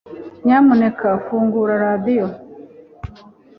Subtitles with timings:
[0.45, 2.25] nyamuneka fungura radio